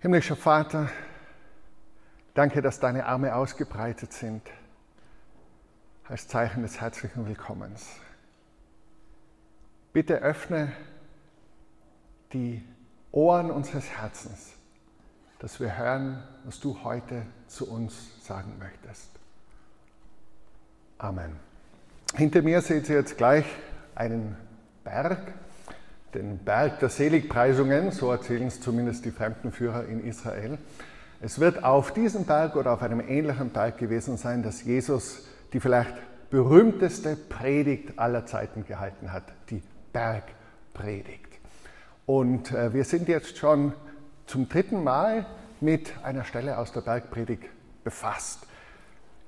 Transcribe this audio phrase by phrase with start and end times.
[0.00, 0.88] Himmlischer Vater,
[2.32, 4.40] danke, dass deine Arme ausgebreitet sind
[6.08, 7.86] als Zeichen des herzlichen Willkommens.
[9.92, 10.72] Bitte öffne
[12.32, 12.64] die
[13.12, 14.54] Ohren unseres Herzens,
[15.38, 19.10] dass wir hören, was du heute zu uns sagen möchtest.
[20.96, 21.36] Amen.
[22.14, 23.44] Hinter mir seht ihr jetzt gleich
[23.94, 24.34] einen
[24.82, 25.34] Berg,
[26.14, 30.58] den Berg der Seligpreisungen, so erzählen es zumindest die Fremdenführer in Israel.
[31.20, 35.60] Es wird auf diesem Berg oder auf einem ähnlichen Berg gewesen sein, dass Jesus die
[35.60, 35.94] vielleicht
[36.30, 39.62] berühmteste Predigt aller Zeiten gehalten hat, die
[39.92, 41.26] Bergpredigt.
[42.06, 43.72] Und äh, wir sind jetzt schon
[44.26, 45.26] zum dritten Mal
[45.60, 47.44] mit einer Stelle aus der Bergpredigt
[47.84, 48.46] befasst.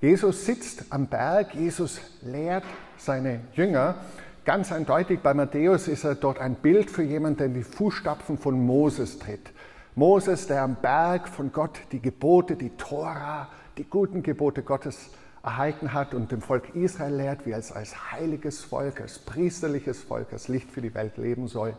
[0.01, 2.65] Jesus sitzt am Berg, Jesus lehrt
[2.97, 3.97] seine Jünger
[4.45, 8.39] Ganz eindeutig bei Matthäus ist er dort ein Bild für jemanden, der in die Fußstapfen
[8.39, 9.53] von Moses tritt.
[9.95, 15.11] Moses, der am Berg von Gott die Gebote, die Tora, die guten Gebote Gottes
[15.45, 20.33] erhalten hat und dem Volk Israel lehrt, wie es als heiliges Volk, als priesterliches Volk,
[20.33, 21.75] als Licht für die Welt leben soll.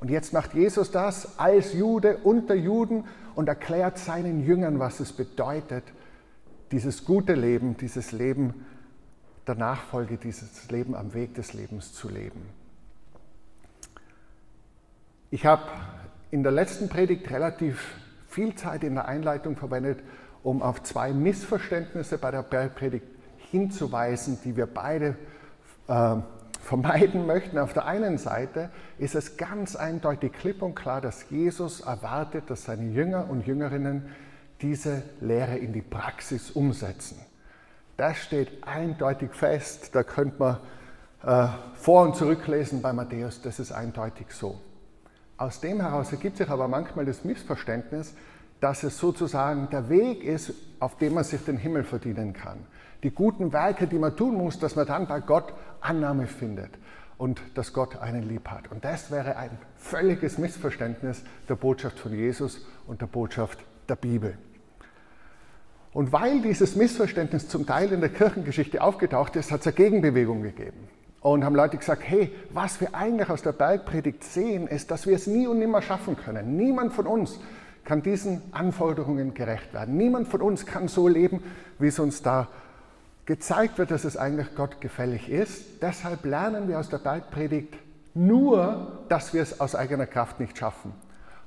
[0.00, 3.04] Und jetzt macht Jesus das als Jude unter Juden
[3.34, 5.84] und erklärt seinen Jüngern, was es bedeutet,
[6.72, 8.64] dieses gute Leben, dieses Leben
[9.46, 12.42] der Nachfolge dieses Leben am Weg des Lebens zu leben.
[15.30, 15.62] Ich habe
[16.30, 17.94] in der letzten Predigt relativ
[18.28, 20.00] viel Zeit in der Einleitung verwendet,
[20.42, 23.06] um auf zwei Missverständnisse bei der Bergpredigt
[23.50, 25.16] hinzuweisen, die wir beide
[25.88, 26.16] äh,
[26.60, 27.58] vermeiden möchten.
[27.58, 32.64] Auf der einen Seite ist es ganz eindeutig klipp und klar, dass Jesus erwartet, dass
[32.64, 34.10] seine Jünger und Jüngerinnen
[34.60, 37.18] diese Lehre in die Praxis umsetzen.
[37.96, 39.94] Das steht eindeutig fest.
[39.94, 40.56] Da könnte man
[41.22, 44.60] äh, vor- und zurücklesen bei Matthäus, das ist eindeutig so.
[45.38, 48.14] Aus dem heraus ergibt sich aber manchmal das Missverständnis,
[48.60, 52.58] dass es sozusagen der Weg ist, auf dem man sich den Himmel verdienen kann.
[53.02, 56.70] Die guten Werke, die man tun muss, dass man dann bei Gott Annahme findet
[57.18, 58.70] und dass Gott einen lieb hat.
[58.70, 64.38] Und das wäre ein völliges Missverständnis der Botschaft von Jesus und der Botschaft der Bibel.
[65.96, 70.42] Und weil dieses Missverständnis zum Teil in der Kirchengeschichte aufgetaucht ist, hat es eine Gegenbewegung
[70.42, 70.76] gegeben.
[71.22, 75.16] Und haben Leute gesagt, hey, was wir eigentlich aus der Bergpredigt sehen, ist, dass wir
[75.16, 76.58] es nie und nimmer schaffen können.
[76.58, 77.40] Niemand von uns
[77.86, 79.96] kann diesen Anforderungen gerecht werden.
[79.96, 81.42] Niemand von uns kann so leben,
[81.78, 82.48] wie es uns da
[83.24, 85.80] gezeigt wird, dass es eigentlich Gott gefällig ist.
[85.80, 87.72] Deshalb lernen wir aus der Bergpredigt
[88.12, 90.92] nur, dass wir es aus eigener Kraft nicht schaffen.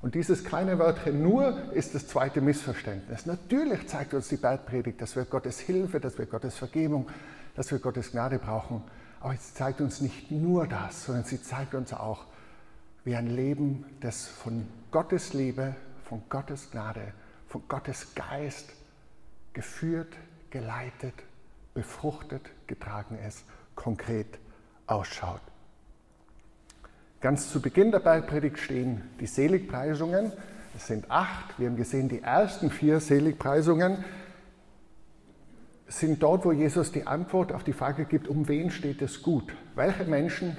[0.02, 3.26] Und dieses kleine Wörtchen nur ist das zweite Missverständnis.
[3.26, 7.08] Natürlich zeigt uns die Bergpredigt, dass wir Gottes Hilfe, dass wir Gottes Vergebung,
[7.56, 8.82] dass wir Gottes Gnade brauchen.
[9.20, 12.26] Aber sie zeigt uns nicht nur das, sondern sie zeigt uns auch,
[13.04, 17.14] wie ein Leben, das von Gottes Liebe, von Gottes Gnade,
[17.48, 18.70] von Gottes Geist
[19.52, 20.16] geführt,
[20.50, 21.16] geleitet,
[21.74, 23.44] befruchtet, getragen ist,
[23.76, 24.40] konkret
[24.88, 25.42] ausschaut.
[27.22, 30.32] Ganz zu Beginn der Bergpredigt stehen die Seligpreisungen.
[30.76, 31.60] Es sind acht.
[31.60, 34.06] Wir haben gesehen, die ersten vier Seligpreisungen
[35.90, 39.54] sind dort, wo Jesus die Antwort auf die Frage gibt, um wen steht es gut?
[39.76, 40.56] Welche Menschen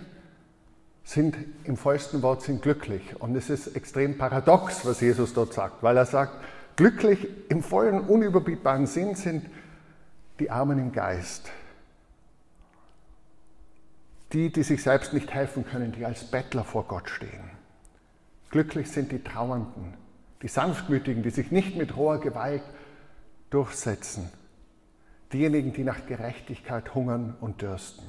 [1.02, 3.18] sind im vollsten Wort sind glücklich?
[3.20, 6.44] Und es ist extrem paradox, was Jesus dort sagt, weil er sagt,
[6.76, 9.46] glücklich im vollen, unüberbietbaren Sinn sind
[10.40, 11.50] die Armen im Geist,
[14.32, 17.50] die, die sich selbst nicht helfen können, die als Bettler vor Gott stehen.
[18.50, 19.94] Glücklich sind die Trauernden,
[20.42, 22.62] die Sanftmütigen, die sich nicht mit roher Gewalt
[23.50, 24.30] durchsetzen.
[25.32, 28.04] Diejenigen, die nach Gerechtigkeit hungern und dürsten.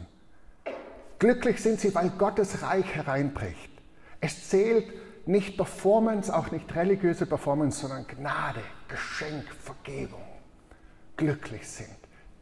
[1.19, 3.69] Glücklich sind sie, weil Gottes Reich hereinbricht.
[4.19, 4.91] Es zählt
[5.27, 10.23] nicht Performance, auch nicht religiöse Performance, sondern Gnade, Geschenk, Vergebung.
[11.17, 11.89] Glücklich sind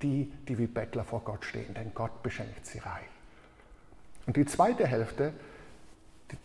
[0.01, 3.18] die, die wie Bettler vor Gott stehen, denn Gott beschenkt sie reich.
[4.29, 5.33] Und die zweite Hälfte,
[6.31, 6.37] die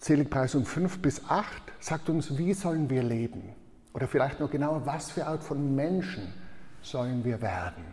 [0.00, 1.46] Seligpreisung 5 bis 8,
[1.78, 3.54] sagt uns, wie sollen wir leben?
[3.92, 6.32] Oder vielleicht noch genauer, was für Art von Menschen
[6.80, 7.84] sollen wir werden?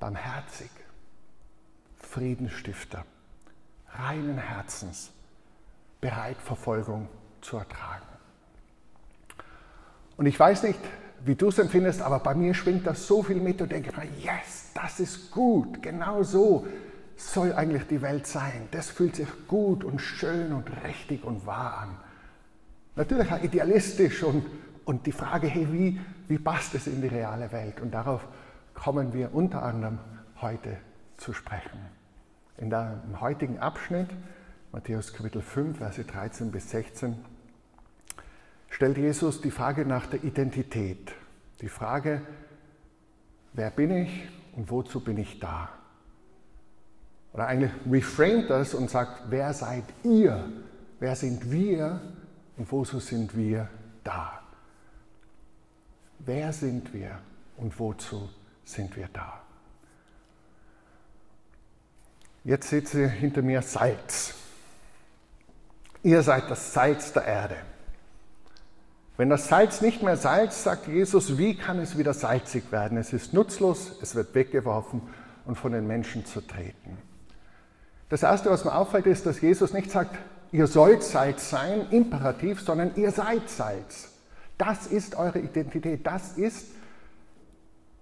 [0.00, 0.70] Barmherzig,
[2.00, 3.04] Friedensstifter,
[3.90, 5.12] reinen Herzens,
[6.00, 7.08] bereit, Verfolgung
[7.42, 8.08] zu ertragen.
[10.16, 10.80] Und ich weiß nicht,
[11.24, 14.70] wie du es empfindest, aber bei mir schwingt das so viel mit und denke yes,
[14.74, 16.66] das ist gut, genau so
[17.16, 18.68] soll eigentlich die Welt sein?
[18.70, 21.96] Das fühlt sich gut und schön und richtig und wahr an.
[22.94, 24.44] Natürlich auch idealistisch und,
[24.84, 27.80] und die Frage, hey, wie, wie passt es in die reale Welt?
[27.80, 28.26] Und darauf
[28.74, 29.98] kommen wir unter anderem
[30.40, 30.76] heute
[31.16, 31.78] zu sprechen.
[32.58, 34.08] In dem heutigen Abschnitt,
[34.72, 37.16] Matthäus Kapitel 5, Verse 13 bis 16,
[38.70, 41.12] stellt Jesus die Frage nach der Identität.
[41.60, 42.22] Die Frage,
[43.54, 45.70] wer bin ich und wozu bin ich da?
[47.36, 50.42] Oder eigentlich reframed das und sagt, wer seid ihr?
[50.98, 52.00] Wer sind wir
[52.56, 53.68] und wozu sind wir
[54.02, 54.40] da?
[56.20, 57.18] Wer sind wir
[57.58, 58.30] und wozu
[58.64, 59.42] sind wir da?
[62.42, 64.32] Jetzt seht ihr hinter mir Salz.
[66.02, 67.56] Ihr seid das Salz der Erde.
[69.18, 72.96] Wenn das Salz nicht mehr Salz, sagt Jesus, wie kann es wieder salzig werden?
[72.96, 75.02] Es ist nutzlos, es wird weggeworfen
[75.44, 76.96] und von den Menschen zertreten.
[78.08, 80.16] Das Erste, was mir auffällt, ist, dass Jesus nicht sagt,
[80.52, 84.12] ihr sollt Salz sein, imperativ, sondern ihr seid Salz.
[84.58, 86.68] Das ist eure Identität, das ist,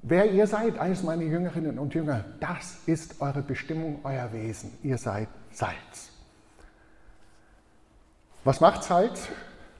[0.02, 2.24] wer ihr seid, als meine Jüngerinnen und Jünger.
[2.38, 4.72] Das ist eure Bestimmung, euer Wesen.
[4.82, 6.10] Ihr seid Salz.
[8.44, 9.26] Was macht Salz?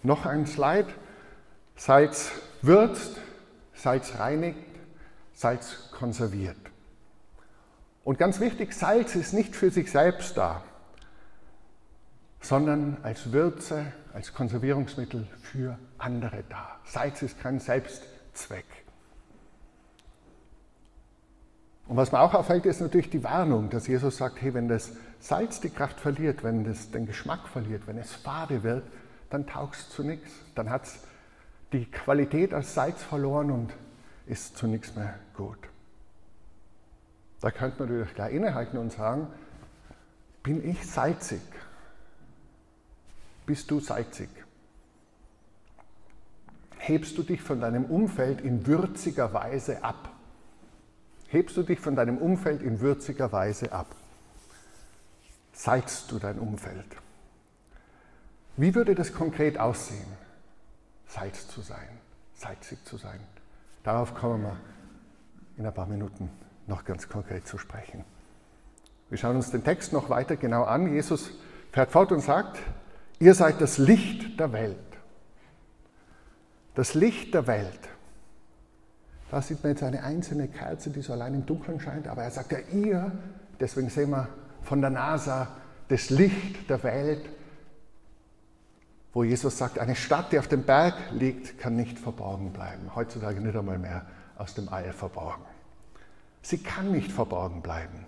[0.03, 0.89] Noch ein Slide.
[1.77, 2.31] Salz
[2.63, 3.17] würzt,
[3.75, 4.59] Salz reinigt,
[5.35, 6.57] Salz konserviert.
[8.05, 10.63] Und ganz wichtig, Salz ist nicht für sich selbst da,
[12.41, 16.79] sondern als Würze, als Konservierungsmittel für andere da.
[16.85, 18.67] Salz ist kein Selbstzweck.
[21.87, 24.93] Und was mir auch auffällt, ist natürlich die Warnung, dass Jesus sagt, hey, wenn das
[25.21, 28.85] Salz die Kraft verliert, wenn es den Geschmack verliert, wenn es fade wird,
[29.31, 30.31] dann taugt es zu nichts.
[30.55, 31.01] Dann hat es
[31.73, 33.73] die Qualität als Salz verloren und
[34.27, 35.59] ist zu nichts mehr gut.
[37.45, 39.27] Da könnte man natürlich gleich innehalten und sagen,
[40.43, 41.43] bin ich salzig?
[43.45, 44.31] Bist du salzig?
[46.79, 50.09] Hebst du dich von deinem Umfeld in würziger Weise ab?
[51.29, 53.95] Hebst du dich von deinem Umfeld in würziger Weise ab?
[55.53, 56.97] Salzst du dein Umfeld?
[58.57, 60.11] Wie würde das konkret aussehen,
[61.09, 62.01] Salz zu sein,
[62.37, 63.21] salzig zu sein?
[63.83, 64.57] Darauf kommen wir
[65.59, 66.31] in ein paar Minuten
[66.67, 68.05] noch ganz konkret zu sprechen.
[69.11, 70.93] Wir schauen uns den Text noch weiter genau an.
[70.93, 71.31] Jesus
[71.73, 72.59] fährt fort und sagt,
[73.19, 74.77] ihr seid das Licht der Welt.
[76.75, 77.81] Das Licht der Welt.
[79.31, 82.31] Da sieht man jetzt eine einzelne Kerze, die so allein im Dunkeln scheint, aber er
[82.31, 83.13] sagt ja ihr,
[83.59, 84.29] deswegen sehen wir
[84.63, 85.49] von der NASA
[85.89, 87.29] das Licht der Welt,
[89.13, 92.95] wo Jesus sagt, eine Stadt, die auf dem Berg liegt, kann nicht verborgen bleiben.
[92.95, 94.07] Heutzutage nicht einmal mehr
[94.37, 95.45] aus dem All verborgen.
[96.45, 98.05] Sie kann nicht verborgen bleiben.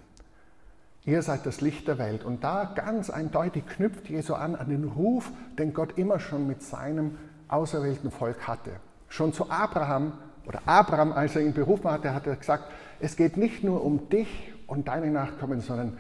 [1.06, 2.23] Ihr seid das Licht der Welt.
[2.23, 6.62] Und da ganz eindeutig knüpft Jesu an an den Ruf, den Gott immer schon mit
[6.62, 7.17] seinem
[7.49, 8.73] auserwählten Volk hatte.
[9.09, 10.12] Schon zu Abraham
[10.47, 14.11] oder Abraham, als er ihn berufen hatte, hat er gesagt, es geht nicht nur um
[14.11, 15.97] dich und deine Nachkommen, sondern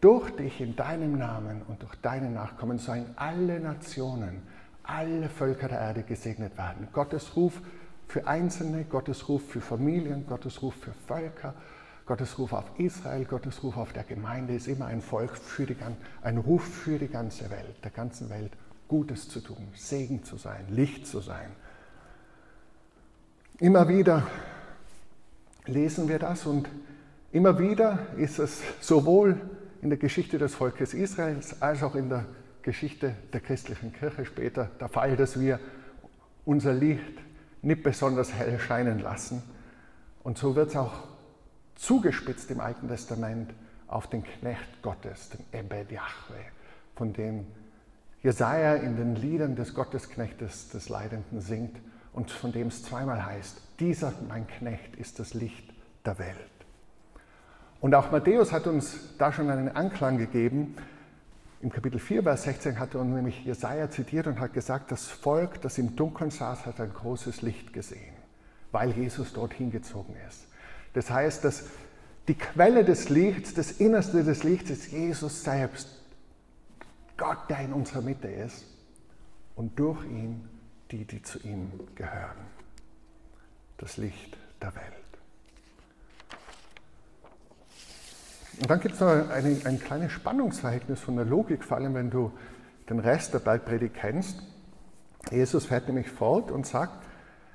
[0.00, 4.42] durch dich in deinem Namen und durch deine Nachkommen sollen alle Nationen,
[4.84, 6.86] alle Völker der Erde gesegnet werden.
[6.92, 7.60] Gottes Ruf
[8.08, 11.54] für Einzelne, Gottes Ruf für Familien, Gottes Ruf für Völker,
[12.06, 15.76] Gottes Ruf auf Israel, Gottes Ruf auf der Gemeinde ist immer ein Volk für die,
[16.22, 18.52] ein Ruf für die ganze Welt, der ganzen Welt
[18.86, 21.50] Gutes zu tun, Segen zu sein, Licht zu sein.
[23.58, 24.26] Immer wieder
[25.66, 26.68] lesen wir das und
[27.32, 29.40] immer wieder ist es sowohl
[29.82, 32.24] in der Geschichte des Volkes Israels als auch in der
[32.62, 35.58] Geschichte der christlichen Kirche später der Fall, dass wir
[36.44, 37.18] unser Licht
[37.62, 39.42] nicht besonders hell scheinen lassen.
[40.22, 40.94] Und so wird es auch
[41.74, 43.52] zugespitzt im Alten Testament
[43.86, 46.50] auf den Knecht Gottes, den Ebed Yahweh,
[46.96, 47.46] von dem
[48.22, 51.76] Jesaja in den Liedern des Gottesknechtes des Leidenden singt
[52.12, 55.72] und von dem es zweimal heißt: Dieser, mein Knecht, ist das Licht
[56.04, 56.36] der Welt.
[57.80, 60.74] Und auch Matthäus hat uns da schon einen Anklang gegeben,
[61.60, 65.60] im Kapitel 4, Vers 16 hat er nämlich Jesaja zitiert und hat gesagt, das Volk,
[65.62, 68.14] das im Dunkeln saß, hat ein großes Licht gesehen,
[68.72, 70.46] weil Jesus dorthin gezogen ist.
[70.92, 71.64] Das heißt, dass
[72.28, 75.88] die Quelle des Lichts, das Innerste des Lichts ist Jesus selbst,
[77.16, 78.66] Gott, der in unserer Mitte ist
[79.54, 80.48] und durch ihn
[80.90, 82.36] die, die zu ihm gehören.
[83.78, 85.05] Das Licht der Welt.
[88.60, 92.10] Und dann gibt es noch eine, ein kleines Spannungsverhältnis von der Logik, vor allem wenn
[92.10, 92.32] du
[92.88, 94.40] den Rest der Bergpredigt kennst.
[95.30, 97.04] Jesus fährt nämlich fort und sagt,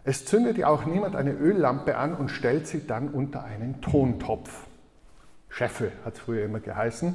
[0.03, 4.67] es zündet ja auch niemand eine Öllampe an und stellt sie dann unter einen Tontopf.
[5.49, 7.13] Scheffel hat es früher immer geheißen.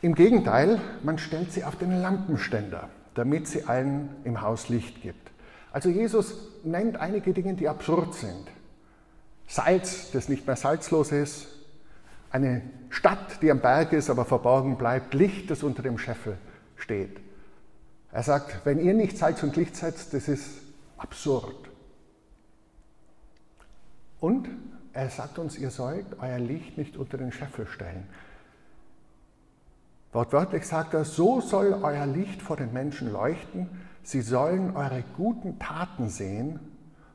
[0.00, 5.30] Im Gegenteil, man stellt sie auf den Lampenständer, damit sie allen im Haus Licht gibt.
[5.72, 8.46] Also Jesus nennt einige Dinge, die absurd sind.
[9.46, 11.57] Salz, das nicht mehr salzlos ist,
[12.30, 16.38] eine Stadt, die am Berg ist, aber verborgen bleibt, Licht, das unter dem Scheffel
[16.76, 17.20] steht.
[18.12, 20.60] Er sagt, wenn ihr nicht Salz und Licht seid, das ist
[20.96, 21.68] absurd.
[24.20, 24.48] Und
[24.92, 28.08] er sagt uns, ihr sollt euer Licht nicht unter den Scheffel stellen.
[30.12, 33.68] Wortwörtlich sagt er, so soll euer Licht vor den Menschen leuchten,
[34.02, 36.58] sie sollen eure guten Taten sehen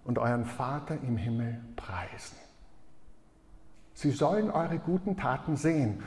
[0.05, 2.37] und euren Vater im Himmel preisen.
[3.93, 6.03] Sie sollen eure guten Taten sehen.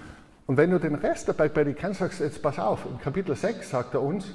[0.47, 3.35] Und wenn du den Rest der Bergpredigt kennst, sagst du jetzt, pass auf, im Kapitel
[3.35, 4.27] 6 sagt er uns,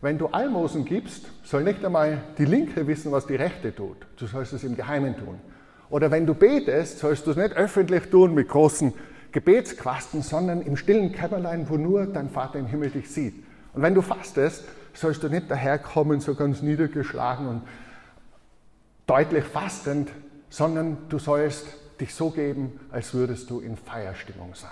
[0.00, 3.96] wenn du Almosen gibst, soll nicht einmal die Linke wissen, was die Rechte tut.
[4.16, 5.40] Du sollst es im Geheimen tun.
[5.90, 8.92] Oder wenn du betest, sollst du es nicht öffentlich tun mit großen
[9.32, 13.34] Gebetsquasten, sondern im stillen Kämmerlein, wo nur dein Vater im Himmel dich sieht.
[13.74, 17.62] Und wenn du fastest, sollst du nicht daherkommen, so ganz niedergeschlagen und
[19.06, 20.10] deutlich fastend,
[20.48, 21.66] sondern du sollst
[22.00, 24.70] dich so geben, als würdest du in Feierstimmung sein.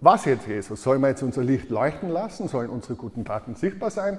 [0.00, 0.82] Was jetzt, Jesus?
[0.82, 2.48] Sollen wir jetzt unser Licht leuchten lassen?
[2.48, 4.18] Sollen unsere guten Taten sichtbar sein?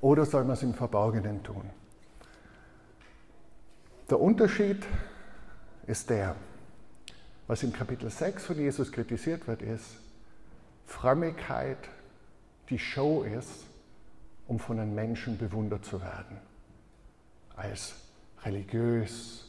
[0.00, 1.68] Oder sollen wir es im Verborgenen tun?
[4.08, 4.84] Der Unterschied
[5.86, 6.36] ist der,
[7.48, 9.98] was im Kapitel 6 von Jesus kritisiert wird, ist
[10.86, 11.78] Frömmigkeit,
[12.70, 13.64] die Show ist,
[14.46, 16.38] um von den Menschen bewundert zu werden.
[17.56, 17.94] Als
[18.44, 19.45] religiös,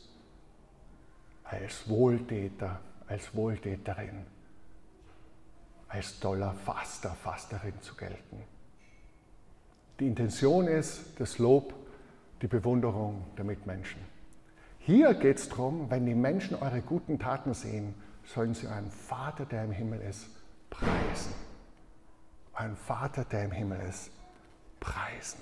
[1.50, 4.25] als Wohltäter, als Wohltäterin,
[5.88, 8.44] als toller Faster, Fasterin zu gelten.
[10.00, 11.74] Die Intention ist das Lob,
[12.42, 14.01] die Bewunderung der Mitmenschen.
[14.80, 19.46] Hier geht es darum, wenn die Menschen eure guten Taten sehen, sollen sie euren Vater,
[19.46, 20.30] der im Himmel ist,
[20.70, 21.34] preisen.
[22.54, 24.12] Euren Vater, der im Himmel ist,
[24.80, 25.39] preisen.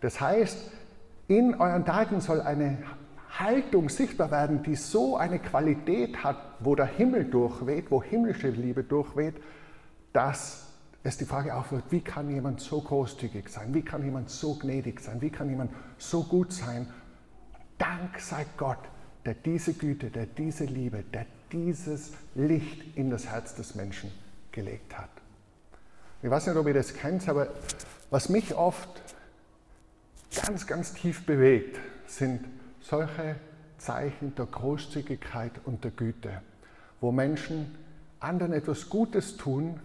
[0.00, 0.70] Das heißt,
[1.28, 2.78] in euren Taten soll eine
[3.38, 8.84] Haltung sichtbar werden, die so eine Qualität hat, wo der Himmel durchweht, wo himmlische Liebe
[8.84, 9.34] durchweht,
[10.12, 10.66] dass
[11.02, 15.00] es die Frage aufwirft, wie kann jemand so großzügig sein, wie kann jemand so gnädig
[15.00, 16.86] sein, wie kann jemand so gut sein?
[17.78, 18.78] Dank sei Gott,
[19.24, 24.12] der diese Güte, der diese Liebe, der dieses Licht in das Herz des Menschen
[24.52, 25.10] gelegt hat.
[26.22, 27.48] Ich weiß nicht, ob ihr das kennt, aber
[28.10, 29.02] was mich oft
[30.46, 32.44] ganz, ganz tief bewegt, sind
[32.82, 33.36] solche
[33.78, 36.42] Zeichen der Großzügigkeit und der Güte,
[37.00, 37.74] wo Menschen
[38.20, 39.80] anderen etwas Gutes tun,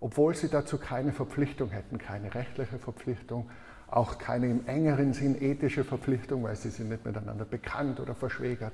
[0.00, 3.50] obwohl sie dazu keine Verpflichtung hätten, keine rechtliche Verpflichtung,
[3.90, 8.72] auch keine im engeren Sinn ethische Verpflichtung, weil sie sind nicht miteinander bekannt oder verschwägert.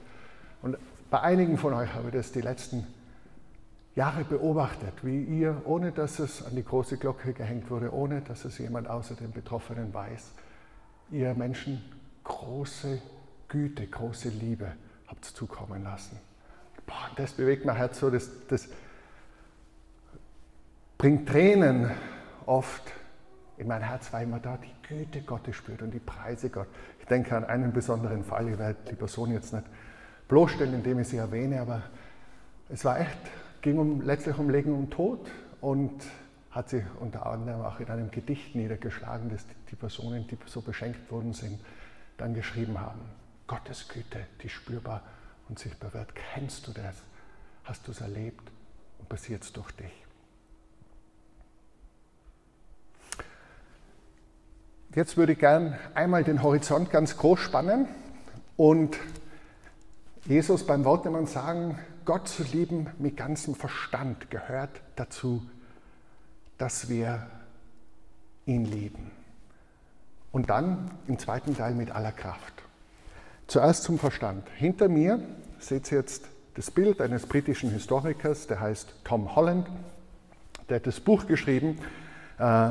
[0.60, 0.76] Und
[1.10, 2.86] bei einigen von euch habe ich das die letzten
[3.94, 8.44] Jahre beobachtet, wie ihr, ohne dass es an die große Glocke gehängt wurde, ohne dass
[8.44, 10.32] es jemand außer den Betroffenen weiß,
[11.12, 11.80] ihr Menschen
[12.24, 13.00] große
[13.48, 14.72] Güte, große Liebe
[15.06, 16.18] habt zukommen lassen.
[16.86, 18.68] Boah, das bewegt mein Herz so, das, das
[20.98, 21.90] bringt Tränen
[22.46, 22.92] oft
[23.56, 26.66] in mein Herz, weil man da die Güte Gottes spürt und die Preise Gott.
[27.00, 29.64] Ich denke an einen besonderen Fall, ich werde die Person jetzt nicht
[30.28, 31.82] bloßstellen, indem ich sie erwähne, aber
[32.68, 33.18] es war echt,
[33.62, 36.02] ging um, letztlich um Leben und Tod und
[36.50, 41.10] hat sie unter anderem auch in einem Gedicht niedergeschlagen, das die Personen, die so beschenkt
[41.10, 41.60] worden sind,
[42.16, 43.00] dann geschrieben haben.
[43.46, 45.02] Gottes Güte, die spürbar
[45.48, 46.14] und sichtbar wird.
[46.14, 46.96] Kennst du das?
[47.64, 48.50] Hast du es erlebt
[48.98, 49.92] und passiert es durch dich?
[54.94, 57.88] Jetzt würde ich gern einmal den Horizont ganz groß spannen
[58.56, 58.96] und
[60.26, 65.42] Jesus beim Wortnehmen sagen, Gott zu lieben mit ganzem Verstand gehört dazu,
[66.58, 67.26] dass wir
[68.46, 69.10] ihn lieben.
[70.34, 72.64] Und dann im zweiten Teil mit aller Kraft.
[73.46, 74.42] Zuerst zum Verstand.
[74.56, 75.20] Hinter mir
[75.60, 76.24] seht ihr jetzt
[76.54, 79.68] das Bild eines britischen Historikers, der heißt Tom Holland.
[80.68, 81.78] Der hat das Buch geschrieben,
[82.40, 82.70] äh,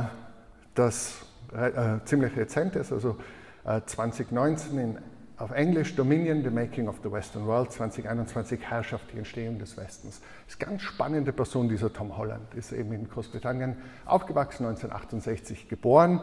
[0.76, 3.16] das äh, ziemlich rezent ist, also
[3.64, 4.98] äh, 2019 in,
[5.38, 10.20] auf Englisch Dominion, The Making of the Western World, 2021 Herrschaft, die Entstehung des Westens.
[10.50, 12.54] Ist eine ganz spannende Person, dieser Tom Holland.
[12.56, 16.20] Ist eben in Großbritannien aufgewachsen, 1968 geboren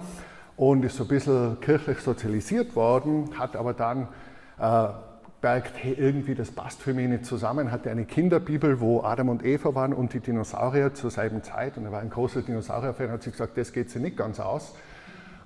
[0.60, 4.08] und ist so ein bisschen kirchlich sozialisiert worden, hat aber dann
[4.58, 4.88] äh,
[5.42, 9.74] hey, irgendwie das passt für mich nicht zusammen, hatte eine Kinderbibel, wo Adam und Eva
[9.74, 13.32] waren und die Dinosaurier zur selben Zeit und er war ein großer Dinosaurier-Fan, hat sich
[13.32, 14.74] gesagt, das geht sich nicht ganz aus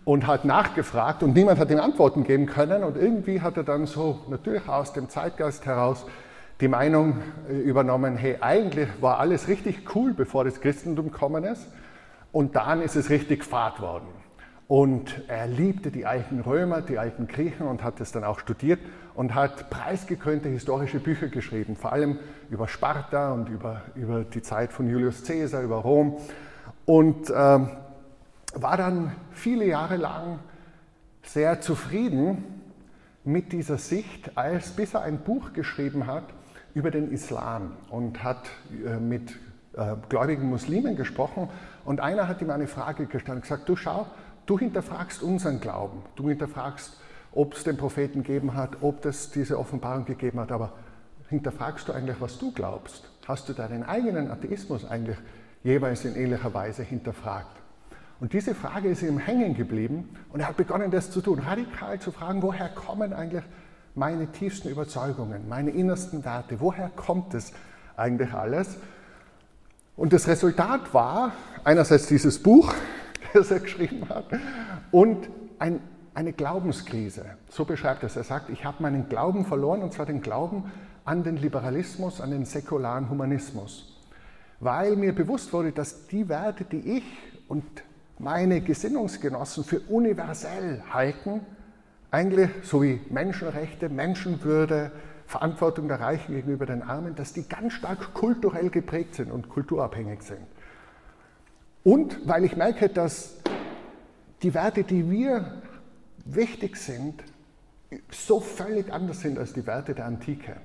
[0.05, 2.83] und hat nachgefragt und niemand hat ihm Antworten geben können.
[2.83, 6.07] Und irgendwie hat er dann so natürlich aus dem Zeitgeist heraus
[6.61, 7.19] die Meinung
[7.49, 11.69] äh, übernommen, hey, eigentlich war alles richtig cool, bevor das Christentum gekommen ist.
[12.33, 14.24] Und dann ist es richtig fad worden.
[14.67, 18.81] Und er liebte die alten Römer, die alten Griechen und hat es dann auch studiert
[19.15, 22.19] und hat preisgekrönte historische Bücher geschrieben, vor allem
[22.51, 26.17] über Sparta und über, über die Zeit von Julius Caesar, über Rom.
[26.87, 27.69] Und ähm,
[28.55, 30.39] war dann viele Jahre lang
[31.23, 32.45] sehr zufrieden
[33.25, 36.25] mit dieser Sicht, als bis er ein Buch geschrieben hat
[36.75, 38.49] über den Islam und hat
[38.85, 39.33] äh, mit
[39.77, 41.49] äh, gläubigen Muslimen gesprochen.
[41.85, 44.07] Und einer hat ihm eine Frage gestellt und gesagt, du schau,
[44.47, 46.99] du hinterfragst unseren Glauben, du hinterfragst,
[47.33, 50.73] ob es den Propheten gegeben hat, ob es diese Offenbarung gegeben hat, aber
[51.29, 53.11] hinterfragst du eigentlich, was du glaubst?
[53.27, 55.17] Hast du deinen eigenen Atheismus eigentlich
[55.63, 57.61] jeweils in ähnlicher Weise hinterfragt?
[58.21, 61.99] Und diese Frage ist ihm hängen geblieben und er hat begonnen, das zu tun, radikal
[61.99, 63.43] zu fragen, woher kommen eigentlich
[63.95, 67.53] meine tiefsten Überzeugungen, meine innersten Werte, woher kommt es
[67.97, 68.77] eigentlich alles?
[69.97, 71.33] Und das Resultat war
[71.65, 72.75] einerseits dieses Buch,
[73.35, 74.27] das er geschrieben hat,
[74.91, 75.81] und ein,
[76.15, 77.25] eine Glaubenskrise.
[77.51, 78.17] So beschreibt er es.
[78.17, 80.71] Er sagt, ich habe meinen Glauben verloren, und zwar den Glauben
[81.05, 84.01] an den Liberalismus, an den säkularen Humanismus.
[84.61, 87.05] Weil mir bewusst wurde, dass die Werte, die ich
[87.49, 87.65] und
[88.19, 91.41] meine Gesinnungsgenossen für universell halten,
[92.11, 94.93] eigentlich so wie Menschenrechte, Menschenwürde,
[95.27, 100.23] Verantwortung der Reichen gegenüber den Armen, dass die ganz stark kulturell geprägt sind und kulturabhängig
[100.23, 100.47] sind.
[101.85, 103.37] Und weil ich merke, dass
[104.43, 105.63] die Werte, die wir
[106.25, 107.23] wichtig sind,
[108.11, 110.57] so völlig anders sind als die Werte der Antike,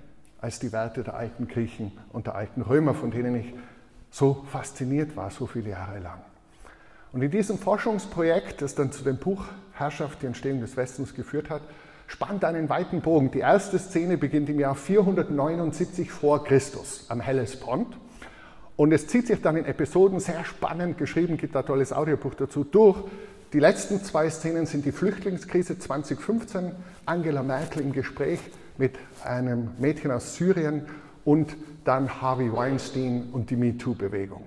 [0.41, 3.53] als die Werte der alten Griechen und der alten Römer, von denen ich
[4.09, 6.21] so fasziniert war, so viele Jahre lang.
[7.11, 11.49] Und in diesem Forschungsprojekt, das dann zu dem Buch Herrschaft, die Entstehung des Westens geführt
[11.49, 11.61] hat,
[12.07, 13.31] spannt einen weiten Bogen.
[13.31, 17.97] Die erste Szene beginnt im Jahr 479 vor Christus am Hellespont.
[18.79, 22.33] Und es zieht sich dann in Episoden sehr spannend geschrieben, gibt da ein tolles Audiobuch
[22.35, 22.97] dazu durch.
[23.51, 26.71] Die letzten zwei Szenen sind die Flüchtlingskrise 2015,
[27.05, 28.39] Angela Merkel im Gespräch
[28.77, 30.85] mit einem Mädchen aus Syrien
[31.25, 34.45] und dann Harvey Weinstein und die MeToo-Bewegung.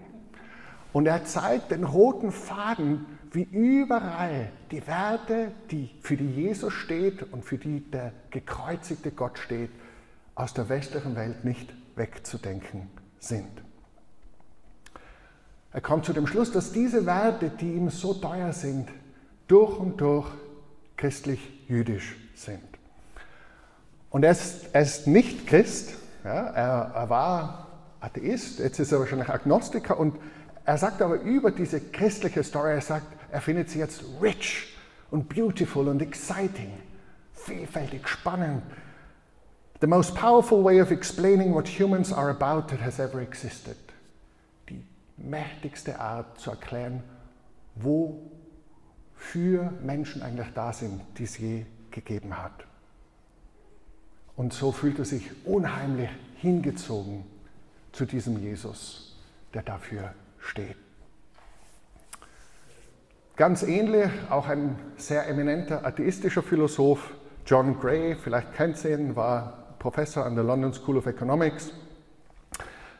[0.94, 7.34] Und er zeigt den roten Faden wie überall die Werte, die, für die Jesus steht
[7.34, 9.68] und für die der gekreuzigte Gott steht,
[10.34, 13.62] aus der westlichen Welt nicht wegzudenken sind.
[15.72, 18.88] Er kommt zu dem Schluss, dass diese Werte, die ihm so teuer sind,
[19.48, 20.28] durch und durch
[20.96, 22.60] christlich-jüdisch sind.
[24.10, 27.68] Und er ist, er ist nicht Christ, ja, er, er war
[28.00, 30.16] Atheist, jetzt ist er wahrscheinlich Agnostiker und
[30.64, 34.76] er sagt aber über diese christliche Story, er sagt, er findet sie jetzt rich
[35.10, 36.72] und beautiful und exciting,
[37.32, 38.62] vielfältig, spannend.
[39.80, 43.76] The most powerful way of explaining what humans are about that has ever existed.
[45.22, 47.02] Mächtigste Art zu erklären,
[47.74, 52.66] wofür Menschen eigentlich da sind, die es je gegeben hat.
[54.36, 57.24] Und so fühlt er sich unheimlich hingezogen
[57.92, 59.16] zu diesem Jesus,
[59.54, 60.76] der dafür steht.
[63.36, 67.12] Ganz ähnlich, auch ein sehr eminenter atheistischer Philosoph,
[67.46, 71.72] John Gray, vielleicht kennt ihr ihn, war Professor an der London School of Economics,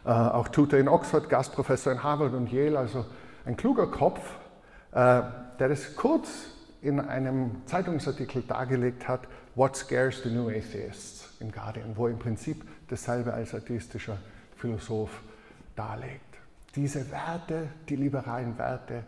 [0.05, 3.05] äh, auch Tutor in Oxford, Gastprofessor in Harvard und Yale, also
[3.45, 4.21] ein kluger Kopf,
[4.93, 5.23] äh,
[5.59, 6.29] der das kurz
[6.81, 12.65] in einem Zeitungsartikel dargelegt hat, What Scares the New Atheists im Guardian, wo im Prinzip
[12.88, 14.19] dasselbe als atheistischer
[14.57, 15.23] Philosoph
[15.77, 16.21] darlegt.
[16.75, 19.05] Diese Werte, die liberalen Werte,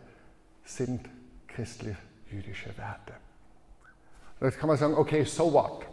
[0.63, 1.09] sind
[1.47, 3.13] christlich-jüdische Werte.
[4.41, 5.85] Jetzt kann man sagen, okay, so what?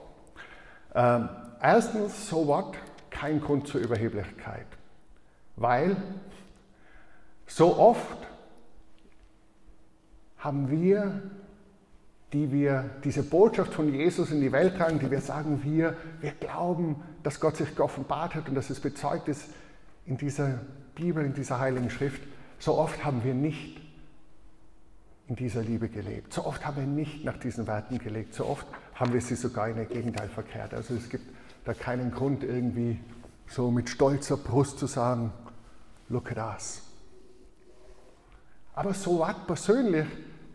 [0.95, 1.29] Ähm,
[1.61, 2.77] erstens, so what?
[3.11, 4.67] Kein Grund zur Überheblichkeit.
[5.57, 5.97] Weil
[7.47, 8.19] so oft
[10.39, 11.23] haben wir,
[12.33, 16.33] die wir diese Botschaft von Jesus in die Welt tragen, die wir sagen, wir, wir
[16.33, 19.45] glauben, dass Gott sich geoffenbart hat und dass es bezeugt ist
[20.07, 20.61] in dieser
[20.95, 22.23] Bibel, in dieser Heiligen Schrift,
[22.59, 23.81] so oft haben wir nicht
[25.29, 26.33] in dieser Liebe gelebt.
[26.33, 28.35] So oft haben wir nicht nach diesen Werten gelebt.
[28.35, 30.75] So oft haben wir sie sogar in ihr Gegenteil verkehrt.
[30.75, 31.25] Also es gibt
[31.65, 32.99] da keinen Grund, irgendwie
[33.47, 35.33] so mit stolzer Brust zu sagen,
[36.13, 36.83] look at us.
[38.75, 40.07] Aber so was persönlich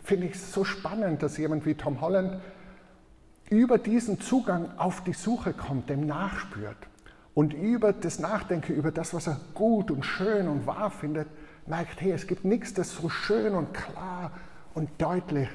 [0.03, 2.39] finde ich es so spannend, dass jemand wie Tom Holland
[3.49, 6.77] über diesen Zugang auf die Suche kommt, dem nachspürt
[7.33, 11.27] und über das Nachdenken, über das, was er gut und schön und wahr findet,
[11.65, 14.31] merkt, hey, es gibt nichts, das so schön und klar
[14.73, 15.49] und deutlich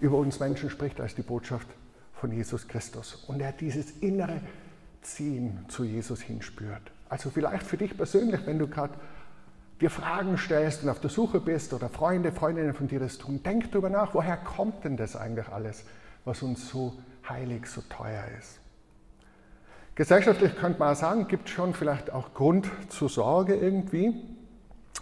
[0.00, 1.68] über uns Menschen spricht als die Botschaft
[2.14, 3.14] von Jesus Christus.
[3.26, 4.40] Und er dieses innere
[5.02, 6.92] Ziehen zu Jesus hinspürt.
[7.08, 8.94] Also vielleicht für dich persönlich, wenn du gerade
[9.84, 13.42] dir Fragen stellst und auf der Suche bist oder Freunde, Freundinnen von dir das tun,
[13.42, 15.84] denk darüber nach, woher kommt denn das eigentlich alles,
[16.24, 16.94] was uns so
[17.28, 18.60] heilig, so teuer ist.
[19.94, 24.14] Gesellschaftlich könnte man auch sagen, gibt schon vielleicht auch Grund zur Sorge irgendwie,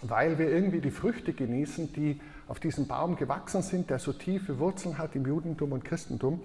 [0.01, 2.19] weil wir irgendwie die Früchte genießen, die
[2.49, 6.41] auf diesem Baum gewachsen sind, der so tiefe Wurzeln hat im Judentum und Christentum.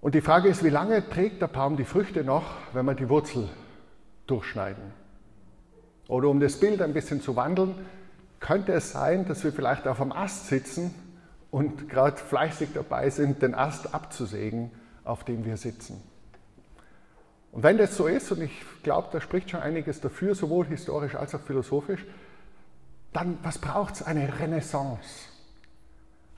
[0.00, 3.08] Und die Frage ist, wie lange trägt der Baum die Früchte noch, wenn wir die
[3.08, 3.48] Wurzel
[4.26, 5.07] durchschneiden?
[6.08, 7.74] Oder um das Bild ein bisschen zu wandeln,
[8.40, 10.94] könnte es sein, dass wir vielleicht auf dem Ast sitzen
[11.50, 14.70] und gerade fleißig dabei sind, den Ast abzusägen,
[15.04, 16.02] auf dem wir sitzen.
[17.52, 21.14] Und wenn das so ist, und ich glaube, da spricht schon einiges dafür, sowohl historisch
[21.14, 22.04] als auch philosophisch,
[23.12, 24.02] dann was braucht es?
[24.02, 25.28] Eine Renaissance,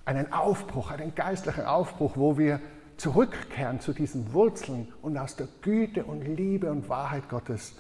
[0.04, 2.60] einen Aufbruch, einen geistlichen Aufbruch, wo wir
[2.96, 7.74] zurückkehren zu diesen Wurzeln und aus der Güte und Liebe und Wahrheit Gottes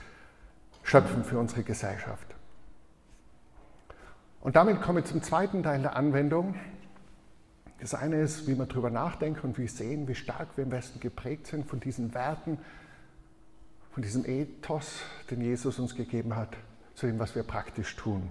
[0.82, 2.26] schöpfen für unsere Gesellschaft.
[4.40, 6.54] Und damit komme ich zum zweiten Teil der Anwendung.
[7.80, 11.00] Das eine ist, wie wir darüber nachdenken und wie sehen, wie stark wir im Westen
[11.00, 12.58] geprägt sind von diesen Werten,
[13.92, 16.56] von diesem Ethos, den Jesus uns gegeben hat,
[16.94, 18.28] zu dem, was wir praktisch tun.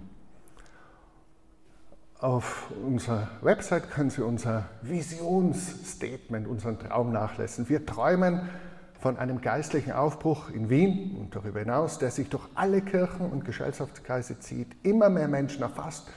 [2.18, 7.68] Auf unserer Website können Sie unser Visionsstatement, unseren Traum nachlesen.
[7.68, 8.48] Wir träumen
[9.00, 13.44] von einem geistlichen Aufbruch in Wien und darüber hinaus, der sich durch alle Kirchen und
[13.44, 16.08] Gesellschaftskreise zieht, immer mehr Menschen erfasst,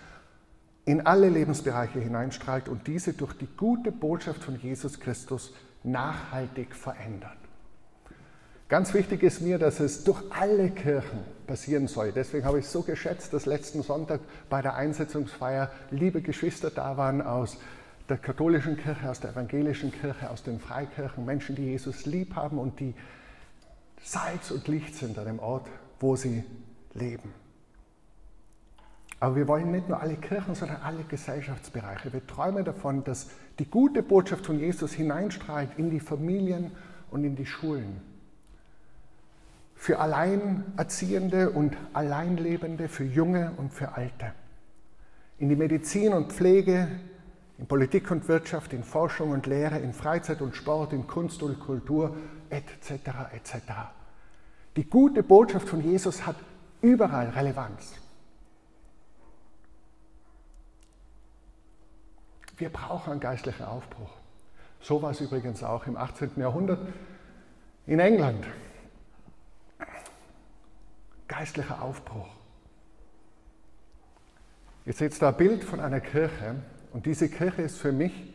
[0.85, 7.37] in alle Lebensbereiche hineinstrahlt und diese durch die gute Botschaft von Jesus Christus nachhaltig verändert.
[8.67, 12.11] Ganz wichtig ist mir, dass es durch alle Kirchen passieren soll.
[12.11, 14.19] Deswegen habe ich so geschätzt, dass letzten Sonntag
[14.49, 17.57] bei der Einsetzungsfeier liebe Geschwister da waren aus
[18.09, 22.57] der katholischen Kirche, aus der evangelischen Kirche, aus den Freikirchen, Menschen, die Jesus lieb haben
[22.57, 22.93] und die
[24.01, 25.67] Salz und Licht sind an dem Ort,
[25.99, 26.43] wo sie
[26.93, 27.33] leben.
[29.19, 32.11] Aber wir wollen nicht nur alle Kirchen, sondern alle Gesellschaftsbereiche.
[32.11, 36.71] Wir träumen davon, dass die gute Botschaft von Jesus hineinstrahlt in die Familien
[37.09, 38.01] und in die Schulen.
[39.75, 44.33] Für Alleinerziehende und Alleinlebende, für Junge und für Alte.
[45.37, 46.89] In die Medizin und Pflege,
[47.57, 51.59] in Politik und Wirtschaft, in Forschung und Lehre, in Freizeit und Sport, in Kunst und
[51.59, 52.15] Kultur,
[52.49, 52.91] etc.
[53.33, 53.55] etc.
[54.75, 56.35] Die gute Botschaft von Jesus hat
[56.81, 57.93] überall Relevanz.
[62.57, 64.11] Wir brauchen einen geistlichen Aufbruch.
[64.81, 66.31] So war es übrigens auch im 18.
[66.37, 66.79] Jahrhundert
[67.85, 68.45] in England.
[71.27, 72.27] Geistlicher Aufbruch.
[74.85, 76.55] Ihr seht da ein Bild von einer Kirche
[76.93, 78.33] und diese Kirche ist für mich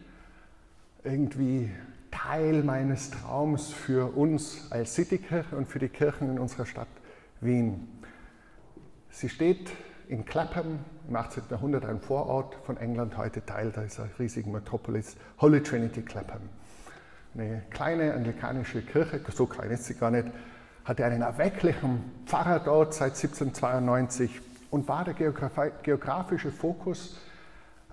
[1.04, 1.70] irgendwie
[2.10, 6.88] Teil meines Traums für uns als Citykirche und für die Kirchen in unserer Stadt
[7.40, 7.86] Wien.
[9.10, 9.70] Sie steht
[10.08, 11.44] in Clapham im 18.
[11.50, 16.40] Jahrhundert, ein Vorort von England, heute Teil dieser riesigen Metropolis, Holy Trinity Clapham.
[17.34, 20.28] Eine kleine anglikanische Kirche, so klein ist sie gar nicht,
[20.84, 24.40] hatte einen erwecklichen Pfarrer dort seit 1792
[24.70, 27.20] und war der geografische Fokus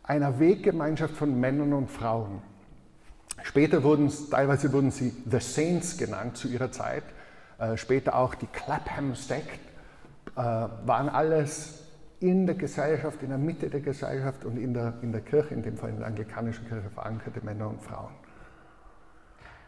[0.08, 2.42] einer Weggemeinschaft von Männern und Frauen.
[3.44, 7.04] Später wurden teilweise wurden sie The Saints genannt zu ihrer Zeit.
[7.58, 9.60] Äh, später auch die Clapham Sect
[10.36, 11.82] äh, waren alles
[12.20, 15.64] in der Gesellschaft, in der Mitte der Gesellschaft und in der, in der Kirche, in
[15.64, 18.14] dem Fall in der anglikanischen Kirche verankerte Männer und Frauen.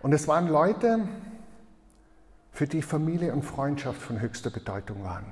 [0.02, 1.08] Und es waren Leute,
[2.58, 5.26] für die Familie und Freundschaft von höchster Bedeutung waren.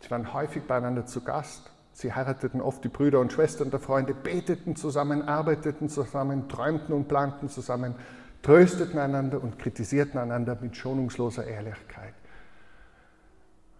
[0.00, 4.14] Sie waren häufig beieinander zu Gast, Sie heirateten oft die Brüder und Schwestern der Freunde,
[4.14, 7.94] beteten zusammen, arbeiteten zusammen, träumten und planten zusammen,
[8.42, 12.14] trösteten einander und kritisierten einander mit schonungsloser Ehrlichkeit.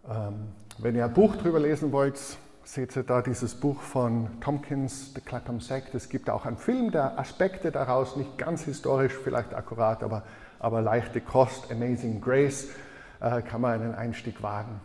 [0.09, 2.19] Ähm, wenn ihr ein Buch darüber lesen wollt,
[2.65, 5.95] seht ihr da dieses Buch von Tompkins, The Clapham Sect.
[5.95, 10.25] Es gibt auch einen Film, der Aspekte daraus, nicht ganz historisch, vielleicht akkurat, aber,
[10.59, 12.69] aber leichte Kost, Amazing Grace,
[13.21, 14.81] äh, kann man einen Einstieg wagen.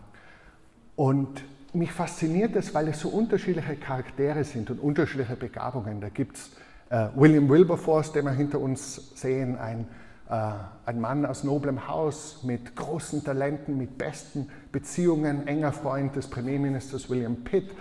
[0.95, 1.43] Und
[1.75, 6.01] mich fasziniert es, weil es so unterschiedliche Charaktere sind und unterschiedliche Begabungen.
[6.01, 6.51] Da gibt es
[6.89, 9.87] äh, William Wilberforce, den wir hinter uns sehen, ein,
[10.29, 10.51] äh,
[10.85, 17.09] ein Mann aus noblem Haus mit großen Talenten, mit besten Beziehungen, enger Freund des Premierministers
[17.09, 17.71] William Pitt,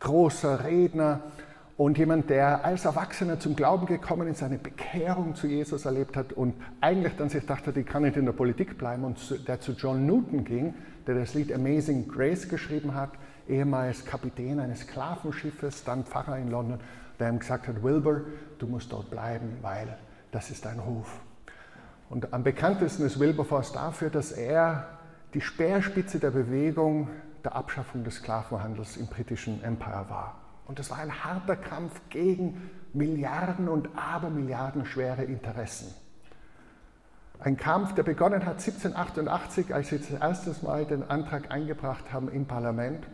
[0.00, 1.20] großer Redner
[1.76, 6.32] und jemand, der als Erwachsener zum Glauben gekommen ist, eine Bekehrung zu Jesus erlebt hat
[6.32, 9.72] und eigentlich dann sich dachte, ich kann nicht in der Politik bleiben und der zu
[9.72, 10.74] John Newton ging,
[11.06, 13.10] der das Lied Amazing Grace geschrieben hat,
[13.48, 16.80] ehemals Kapitän eines Sklavenschiffes, dann Pfarrer in London,
[17.18, 18.22] der ihm gesagt hat, Wilbur,
[18.58, 19.96] du musst dort bleiben, weil
[20.32, 21.20] das ist dein Ruf.
[22.08, 24.88] Und am bekanntesten ist Wilberforce dafür, dass er
[25.34, 27.08] die Speerspitze der Bewegung
[27.44, 30.36] der Abschaffung des Sklavenhandels im britischen Empire war.
[30.66, 35.94] Und das war ein harter Kampf gegen Milliarden und Abermilliarden schwere Interessen.
[37.38, 42.30] Ein Kampf, der begonnen hat 1788, als sie das erste Mal den Antrag eingebracht haben
[42.30, 43.06] im Parlament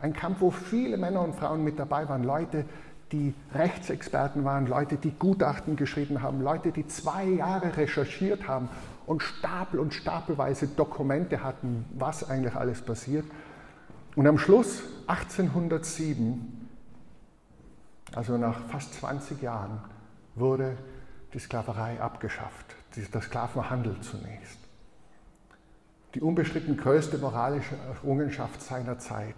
[0.00, 2.64] Ein Kampf, wo viele Männer und Frauen mit dabei waren, Leute,
[3.12, 8.68] die Rechtsexperten waren, Leute, die Gutachten geschrieben haben, Leute, die zwei Jahre recherchiert haben
[9.06, 13.24] und Stapel und Stapelweise Dokumente hatten, was eigentlich alles passiert.
[14.16, 16.68] Und am Schluss 1807,
[18.14, 19.80] also nach fast 20 Jahren,
[20.34, 20.76] wurde
[21.32, 24.58] die Sklaverei abgeschafft, der Sklavenhandel zunächst.
[26.14, 29.34] Die unbestritten größte moralische Errungenschaft seiner Zeit.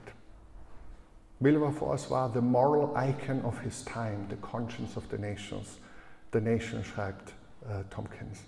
[1.40, 5.79] Wilberforce war the moral icon of his time, the conscience of the nations.
[6.33, 7.33] The nation schreibt
[7.68, 8.42] äh, uh, Tompkins.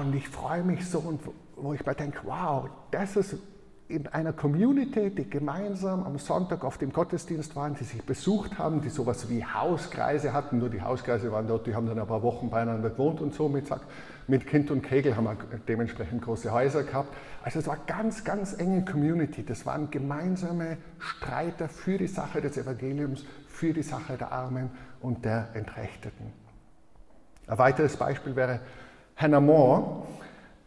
[0.00, 1.20] Und ich freue mich so, und
[1.56, 3.36] wo ich mir denke, wow, das ist
[3.88, 8.82] in einer Community, die gemeinsam am Sonntag auf dem Gottesdienst waren, die sich besucht haben,
[8.82, 10.58] die sowas wie Hauskreise hatten.
[10.58, 13.48] Nur die Hauskreise waren dort, die haben dann ein paar Wochen beieinander gewohnt und so
[13.48, 13.64] mit,
[14.26, 17.14] mit Kind und Kegel haben wir dementsprechend große Häuser gehabt.
[17.42, 19.42] Also es war ganz, ganz enge Community.
[19.42, 24.68] Das waren gemeinsame Streiter für die Sache des Evangeliums, für die Sache der Armen
[25.00, 26.34] und der Entrechteten.
[27.46, 28.60] Ein weiteres Beispiel wäre
[29.16, 30.06] Hannah More,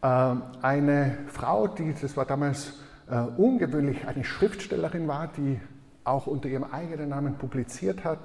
[0.02, 2.72] äh, eine Frau, die, das war damals
[3.08, 5.60] äh, ungewöhnlich eine Schriftstellerin war, die
[6.04, 8.20] auch unter ihrem eigenen Namen publiziert hat,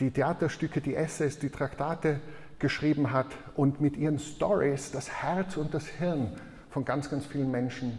[0.00, 2.20] die Theaterstücke, die Essays, die Traktate
[2.58, 6.32] geschrieben hat und mit ihren Stories das Herz und das Hirn
[6.70, 7.98] von ganz, ganz vielen Menschen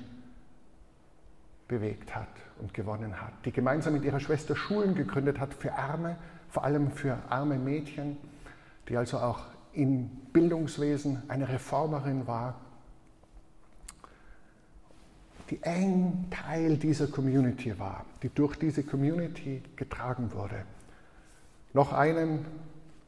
[1.67, 6.17] bewegt hat und gewonnen hat, die gemeinsam mit ihrer Schwester Schulen gegründet hat für Arme,
[6.49, 8.17] vor allem für arme Mädchen,
[8.89, 9.41] die also auch
[9.73, 12.59] im Bildungswesen eine Reformerin war
[15.53, 20.65] die eng Teil dieser Community war, die durch diese Community getragen wurde.
[21.73, 22.43] Noch einen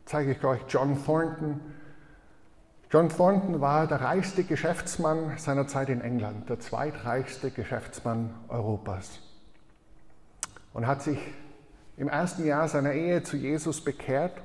[0.05, 1.59] zeige ich euch, John Thornton.
[2.91, 9.21] John Thornton war der reichste Geschäftsmann seiner Zeit in England, der zweitreichste Geschäftsmann Europas.
[10.73, 11.17] Und hat sich
[11.97, 14.39] im ersten Jahr seiner Ehe zu Jesus bekehrt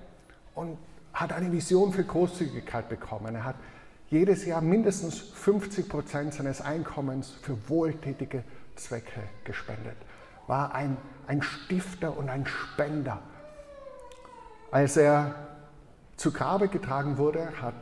[0.54, 0.78] und
[1.12, 3.34] hat eine Vision für Großzügigkeit bekommen.
[3.34, 3.56] Er hat
[4.10, 8.42] jedes Jahr mindestens 50 Prozent seines Einkommens für wohltätige
[8.74, 9.96] Zwecke gespendet.
[10.48, 10.96] War ein,
[11.28, 13.22] ein Stifter und ein Spender.
[14.72, 15.34] Als er
[16.16, 17.74] zu Grabe getragen wurde, hat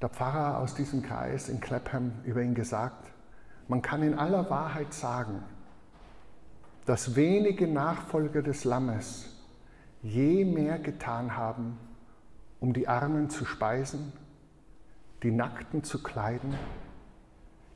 [0.00, 3.10] der Pfarrer aus diesem Kreis in Clapham über ihn gesagt,
[3.66, 5.42] man kann in aller Wahrheit sagen,
[6.84, 9.26] dass wenige Nachfolger des Lammes
[10.02, 11.78] je mehr getan haben,
[12.60, 14.12] um die Armen zu speisen
[15.22, 16.54] die Nackten zu kleiden,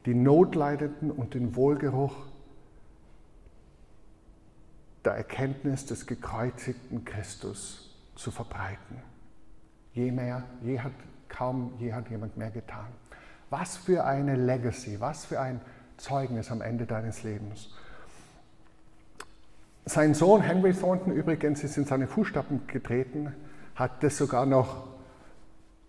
[0.07, 2.15] die Notleidenden und den Wohlgeruch
[5.05, 9.03] der Erkenntnis des gekreuzigten Christus zu verbreiten.
[9.93, 10.93] Je mehr, je hat
[11.29, 12.87] kaum je hat jemand mehr getan.
[13.49, 15.61] Was für eine Legacy, was für ein
[15.97, 17.71] Zeugnis am Ende deines Lebens.
[19.85, 23.35] Sein Sohn Henry Thornton übrigens ist in seine Fußstapfen getreten,
[23.75, 24.90] hat das sogar noch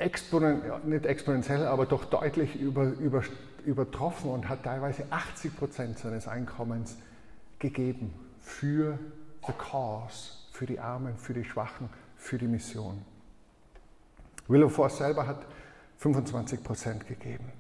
[0.02, 3.24] exponen, nicht exponentiell, aber doch deutlich über, über,
[3.66, 6.98] übertroffen und hat teilweise 80 Prozent seines Einkommens
[7.60, 8.98] gegeben für
[9.48, 13.04] the cause, für die Armen, für die Schwachen, für die Mission.
[14.48, 15.46] Wilberforce selber hat
[15.98, 17.52] 25 Prozent gegeben.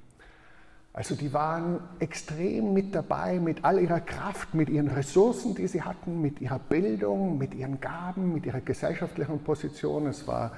[0.94, 5.82] Also die waren extrem mit dabei, mit all ihrer Kraft, mit ihren Ressourcen, die sie
[5.82, 10.08] hatten, mit ihrer Bildung, mit ihren Gaben, mit ihrer gesellschaftlichen Position.
[10.08, 10.52] Es war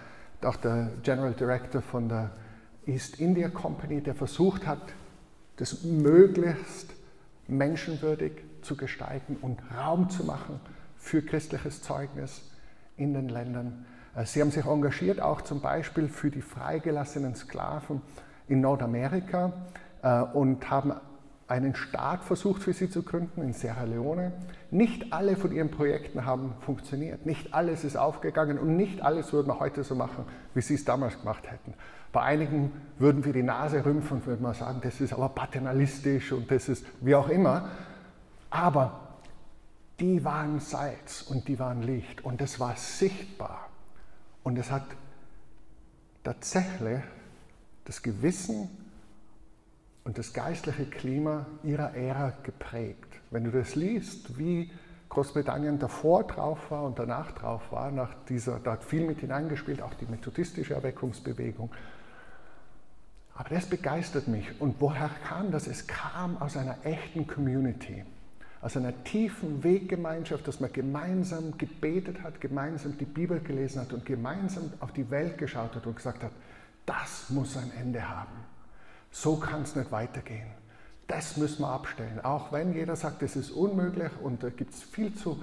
[0.45, 2.31] auch der General Director von der
[2.85, 4.93] East India Company, der versucht hat,
[5.57, 6.93] das möglichst
[7.47, 10.59] menschenwürdig zu gestalten und Raum zu machen
[10.97, 12.41] für christliches Zeugnis
[12.97, 13.85] in den Ländern.
[14.15, 18.01] Äh, sie haben sich engagiert auch zum Beispiel für die freigelassenen Sklaven
[18.47, 19.53] in Nordamerika
[20.01, 20.93] äh, und haben
[21.53, 24.31] einen Staat versucht für sie zu gründen in Sierra Leone.
[24.71, 27.27] Nicht alle von ihren Projekten haben funktioniert.
[27.27, 30.83] Nicht alles ist aufgegangen und nicht alles würden wir heute so machen, wie sie es
[30.83, 31.75] damals gemacht hätten.
[32.11, 36.31] Bei einigen würden wir die Nase rümpfen und würden mal sagen, das ist aber paternalistisch
[36.31, 37.69] und das ist wie auch immer.
[38.49, 39.19] Aber
[39.99, 43.69] die waren Salz und die waren Licht und das war sichtbar.
[44.41, 44.85] Und es hat
[46.23, 47.01] tatsächlich
[47.85, 48.69] das Gewissen
[50.03, 53.07] und das geistliche Klima ihrer Ära geprägt.
[53.31, 54.71] Wenn du das liest, wie
[55.09, 59.81] Großbritannien davor drauf war und danach drauf war, nach dieser, da hat viel mit hineingespielt,
[59.81, 61.71] auch die methodistische Erweckungsbewegung.
[63.35, 64.49] Aber das begeistert mich.
[64.59, 65.67] Und woher kam das?
[65.67, 68.03] Es kam aus einer echten Community,
[68.61, 74.05] aus einer tiefen Weggemeinschaft, dass man gemeinsam gebetet hat, gemeinsam die Bibel gelesen hat und
[74.05, 76.31] gemeinsam auf die Welt geschaut hat und gesagt hat,
[76.85, 78.52] das muss ein Ende haben.
[79.13, 80.47] So kann es nicht weitergehen.
[81.07, 84.81] Das müssen wir abstellen, auch wenn jeder sagt, es ist unmöglich und da gibt es
[84.81, 85.41] viel zu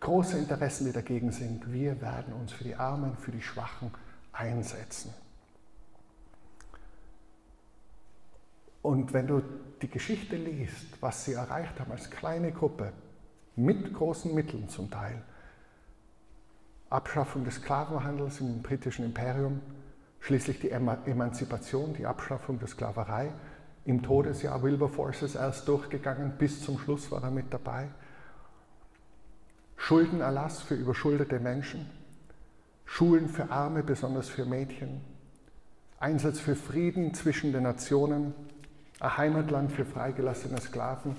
[0.00, 1.72] große Interessen, die dagegen sind.
[1.72, 3.90] Wir werden uns für die Armen, für die Schwachen
[4.32, 5.14] einsetzen.
[8.82, 9.42] Und wenn du
[9.80, 12.92] die Geschichte liest, was sie erreicht haben als kleine Gruppe,
[13.56, 15.22] mit großen Mitteln zum Teil,
[16.90, 19.62] Abschaffung des Sklavenhandels im britischen Imperium,
[20.20, 23.32] schließlich die Emanzipation, die Abschaffung der Sklaverei,
[23.84, 27.88] im Todesjahr Wilberforces erst durchgegangen, bis zum Schluss war er mit dabei.
[29.76, 31.88] Schuldenerlass für überschuldete Menschen,
[32.84, 35.00] Schulen für Arme, besonders für Mädchen,
[36.00, 38.34] Einsatz für Frieden zwischen den Nationen,
[38.98, 41.16] ein Heimatland für freigelassene Sklaven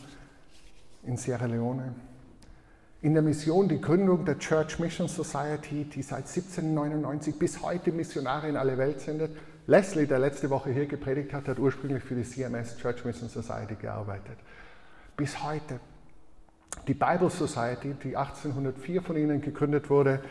[1.03, 1.95] in Sierra Leone.
[3.01, 8.49] In der Mission die Gründung der Church Mission Society, die seit 1799 bis heute Missionare
[8.49, 9.37] in alle Welt sendet.
[9.67, 13.75] Leslie, der letzte Woche hier gepredigt hat, hat ursprünglich für die CMS Church Mission Society
[13.75, 14.37] gearbeitet.
[15.15, 15.79] Bis heute.
[16.87, 20.21] Die Bible Society, die 1804 von ihnen gegründet wurde,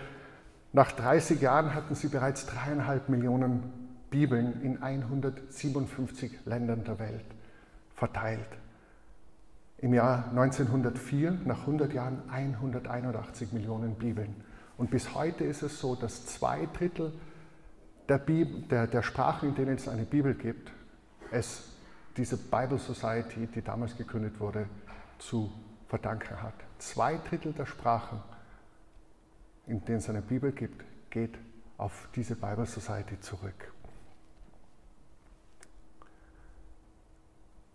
[0.72, 3.62] nach 30 Jahren hatten sie bereits dreieinhalb Millionen
[4.10, 7.24] Bibeln in 157 Ländern der Welt
[7.94, 8.48] verteilt.
[9.78, 14.34] Im Jahr 1904, nach 100 Jahren, 181 Millionen Bibeln.
[14.78, 17.12] Und bis heute ist es so, dass zwei Drittel
[18.08, 20.72] der, Bibel, der, der Sprachen, in denen es eine Bibel gibt,
[21.30, 21.72] es
[22.16, 24.66] diese Bible Society, die damals gegründet wurde,
[25.18, 25.52] zu
[25.88, 26.54] verdanken hat.
[26.78, 28.20] Zwei Drittel der Sprachen,
[29.66, 31.38] in denen es eine Bibel gibt, geht
[31.76, 33.72] auf diese Bible Society zurück.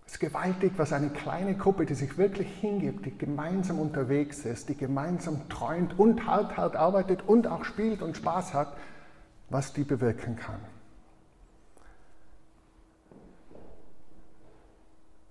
[0.06, 4.70] Es ist gewaltig, was eine kleine Gruppe, die sich wirklich hingibt, die gemeinsam unterwegs ist,
[4.70, 8.78] die gemeinsam träumt und hart, hart arbeitet und auch spielt und Spaß hat,
[9.50, 10.60] was die bewirken kann.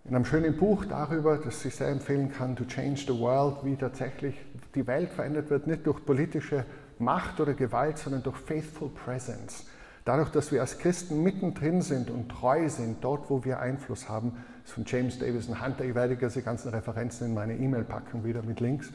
[0.05, 3.77] In einem schönen Buch darüber, das ich sehr empfehlen kann, To Change the World, wie
[3.77, 4.35] tatsächlich
[4.75, 6.65] die Welt verändert wird, nicht durch politische
[6.99, 9.67] Macht oder Gewalt, sondern durch Faithful Presence.
[10.05, 14.33] Dadurch, dass wir als Christen mittendrin sind und treu sind, dort, wo wir Einfluss haben,
[14.71, 18.43] von James Davis und Hunter, ich werde diese ganzen Referenzen in meine E-Mail packen, wieder
[18.43, 18.91] mit Links,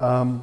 [0.00, 0.40] ähm,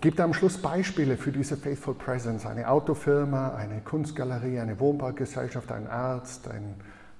[0.00, 2.46] gibt am Schluss Beispiele für diese Faithful Presence.
[2.46, 6.76] Eine Autofirma, eine Kunstgalerie, eine Wohnbaugesellschaft, ein Arzt, ein,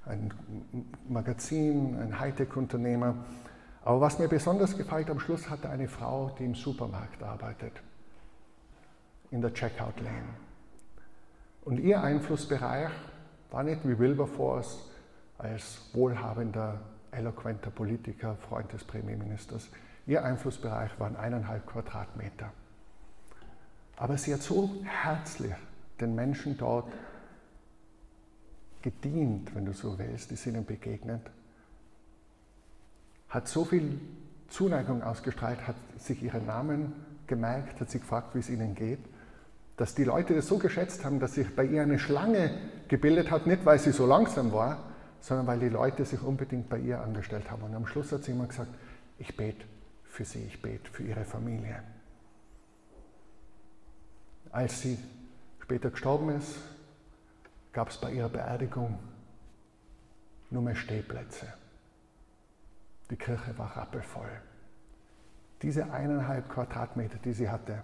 [0.07, 0.33] ein
[1.09, 3.15] Magazin, ein Hightech-Unternehmer.
[3.85, 7.73] Aber was mir besonders gefällt, am Schluss hatte eine Frau, die im Supermarkt arbeitet,
[9.31, 10.35] in der Checkout-Lane.
[11.65, 12.91] Und ihr Einflussbereich
[13.51, 14.88] war nicht wie Wilberforce
[15.39, 19.69] als wohlhabender, eloquenter Politiker, Freund des Premierministers.
[20.07, 22.53] Ihr Einflussbereich waren eineinhalb Quadratmeter.
[23.97, 25.55] Aber sie hat so herzlich
[26.01, 26.93] den Menschen dort
[28.83, 31.23] gedient, wenn du so willst, die sind ihnen begegnet,
[33.29, 34.01] hat so viel
[34.49, 36.93] Zuneigung ausgestrahlt, hat sich ihren Namen
[37.27, 39.01] gemerkt, hat sich gefragt, wie es ihnen geht
[39.79, 42.51] dass die Leute das so geschätzt haben, dass sich bei ihr eine Schlange
[42.89, 44.88] gebildet hat, nicht weil sie so langsam war,
[45.21, 47.63] sondern weil die Leute sich unbedingt bei ihr angestellt haben.
[47.63, 48.71] Und am Schluss hat sie immer gesagt,
[49.19, 49.65] ich bete
[50.05, 51.83] für sie, ich bete für ihre Familie.
[54.51, 54.99] Als sie
[55.61, 56.57] später gestorben ist,
[57.73, 58.99] gab es bei ihrer Beerdigung
[60.51, 61.47] nur mehr Stehplätze.
[63.11, 64.31] Die Kirche war rappelvoll.
[65.63, 67.83] Diese eineinhalb Quadratmeter, die sie hatte,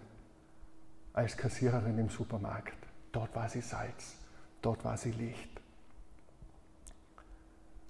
[1.13, 2.77] als Kassiererin im Supermarkt.
[3.13, 4.17] Dort war sie Salz,
[4.63, 5.54] dort war sie Licht.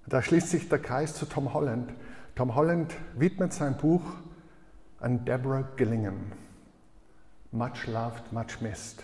[0.07, 1.91] Da schließt sich der Kreis zu Tom Holland.
[2.35, 4.03] Tom Holland widmet sein Buch
[4.99, 6.31] an Deborah Gillingham.
[7.51, 9.03] Much loved, much missed.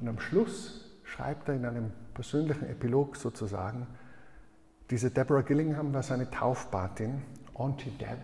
[0.00, 3.86] Und am Schluss schreibt er in einem persönlichen Epilog sozusagen,
[4.90, 7.22] diese Deborah Gillingham war seine Taufpatin,
[7.54, 8.18] Auntie Deb,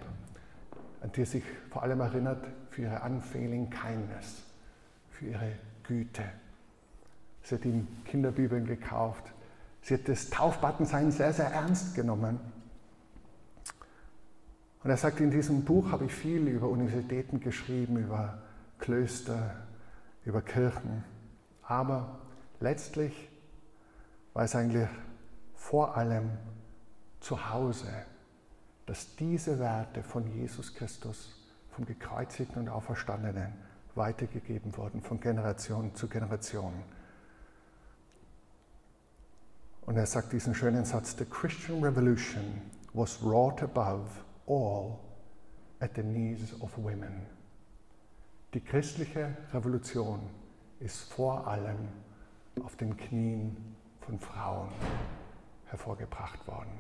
[1.03, 4.43] an die er sich vor allem erinnert für ihre unfailing kindness
[5.23, 5.53] für ihre
[5.85, 6.25] Güte.
[7.43, 9.32] Sie hat ihm Kinderbibeln gekauft.
[9.83, 12.40] Sie hat das Taufbattensein sehr, sehr ernst genommen.
[14.83, 18.38] Und er sagt, in diesem Buch habe ich viel über Universitäten geschrieben, über
[18.79, 19.57] Klöster,
[20.25, 21.04] über Kirchen.
[21.63, 22.21] Aber
[22.61, 23.29] letztlich
[24.33, 24.88] war es eigentlich
[25.54, 26.31] vor allem
[27.21, 27.88] zu Hause,
[28.87, 31.38] dass diese Werte von Jesus Christus,
[31.71, 33.52] vom gekreuzigten und auferstandenen,
[33.94, 36.73] weitergegeben worden von Generation zu Generation.
[39.87, 42.63] Und er sagt diesen schönen Satz, The Christian Revolution
[42.95, 44.09] was wrought above
[44.47, 45.01] all
[45.81, 47.27] at the knees of women.
[48.55, 50.21] Die christliche Revolution
[50.79, 51.89] ist vor allem
[52.63, 53.57] auf den Knien
[54.01, 54.69] von Frauen
[55.67, 56.71] hervorgebracht worden.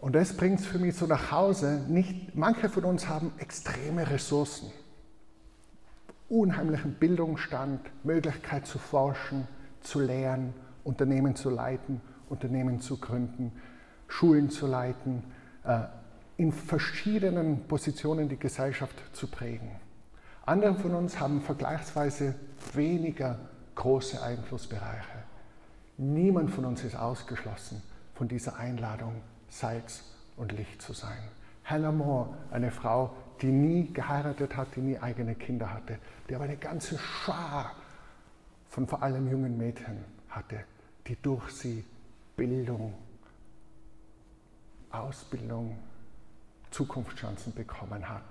[0.00, 1.84] Und das bringt es für mich so nach Hause.
[1.88, 4.70] Nicht, manche von uns haben extreme Ressourcen,
[6.28, 9.46] unheimlichen Bildungsstand, Möglichkeit zu forschen,
[9.80, 10.54] zu lehren,
[10.84, 13.52] Unternehmen zu leiten, Unternehmen zu gründen,
[14.08, 15.22] Schulen zu leiten,
[15.64, 15.82] äh,
[16.36, 19.70] in verschiedenen Positionen die Gesellschaft zu prägen.
[20.46, 22.34] Andere von uns haben vergleichsweise
[22.72, 23.38] weniger
[23.74, 25.24] große Einflussbereiche.
[25.98, 27.82] Niemand von uns ist ausgeschlossen
[28.14, 29.16] von dieser Einladung,
[29.48, 30.04] Salz
[30.36, 31.18] und Licht zu sein.
[31.64, 36.44] Hannah Moore, eine Frau, die nie geheiratet hat, die nie eigene Kinder hatte, die aber
[36.44, 37.72] eine ganze Schar
[38.70, 40.64] von vor allem jungen Mädchen hatte,
[41.06, 41.84] die durch sie
[42.36, 42.94] Bildung,
[44.90, 45.76] Ausbildung,
[46.70, 48.22] Zukunftschancen bekommen hat.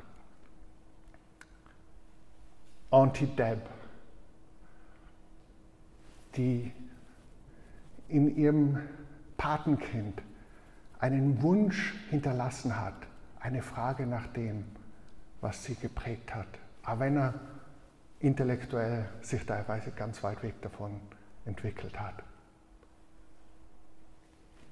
[2.89, 3.59] Auntie Deb,
[6.35, 6.71] die
[8.07, 8.79] in ihrem
[9.37, 10.21] Patenkind
[10.99, 12.95] einen Wunsch hinterlassen hat,
[13.41, 14.63] eine Frage nach dem,
[15.41, 16.47] was sie geprägt hat,
[17.11, 17.33] er
[18.19, 20.99] intellektuell sich teilweise ganz weit weg davon
[21.45, 22.23] entwickelt hat.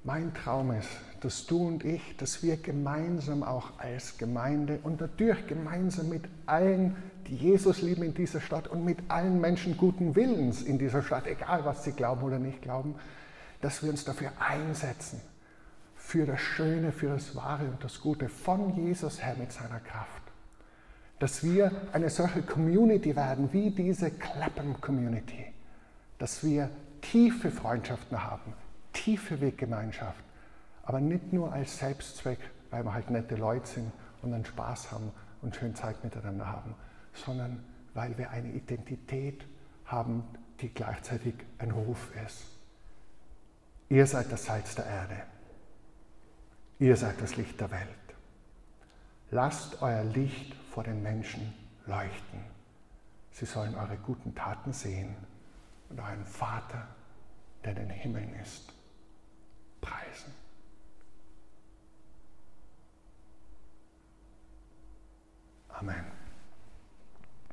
[0.04, 0.90] Mein Traum ist,
[1.22, 6.96] dass du und ich, dass wir gemeinsam auch als Gemeinde und natürlich gemeinsam mit allen,
[7.28, 11.28] die Jesus lieben in dieser Stadt und mit allen Menschen guten Willens in dieser Stadt,
[11.28, 12.96] egal was sie glauben oder nicht glauben,
[13.60, 15.20] dass wir uns dafür einsetzen,
[15.96, 20.27] für das Schöne, für das Wahre und das Gute von Jesus her mit seiner Kraft.
[21.20, 25.46] Dass wir eine solche Community werden wie diese Clapham Community.
[26.20, 26.70] Dass wir
[27.02, 28.54] tiefe Freundschaften haben,
[28.94, 30.24] tiefe Weggemeinschaft,
[30.84, 32.40] aber nicht nur als Selbstzweck,
[32.70, 33.92] weil wir halt nette Leute sind
[34.22, 35.12] und dann Spaß haben
[35.42, 36.76] und schön Zeit miteinander haben,
[37.14, 37.64] sondern
[37.94, 39.46] weil wir eine Identität
[39.86, 40.24] haben,
[40.62, 42.46] die gleichzeitig ein Ruf ist.
[43.90, 45.24] Ihr seid das Salz der Erde.
[46.80, 48.07] Ihr seid das Licht der Welt.
[49.30, 51.54] Lasst euer Licht vor den Menschen
[51.86, 52.40] leuchten.
[53.32, 55.16] Sie sollen eure guten Taten sehen
[55.90, 56.88] und euren Vater,
[57.64, 58.74] der in den Himmeln ist,
[59.82, 60.34] preisen.
[65.70, 66.17] Amen.